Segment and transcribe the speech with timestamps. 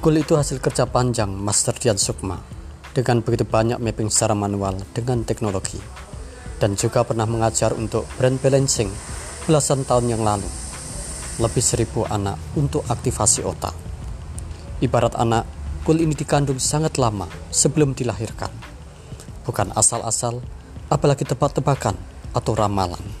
[0.00, 2.40] Kul itu hasil kerja panjang Master Dian Sukma
[2.96, 5.76] dengan begitu banyak mapping secara manual dengan teknologi.
[6.56, 8.88] Dan juga pernah mengajar untuk brand balancing
[9.44, 10.48] belasan tahun yang lalu.
[11.36, 13.76] Lebih seribu anak untuk aktivasi otak.
[14.80, 15.44] Ibarat anak
[15.84, 18.48] kul ini dikandung sangat lama sebelum dilahirkan.
[19.44, 20.40] Bukan asal-asal
[20.88, 22.00] apalagi tebak-tebakan
[22.32, 23.19] atau ramalan.